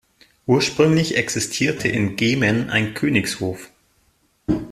[0.47, 3.69] Ursprünglich existierte in Gemen ein Königshof.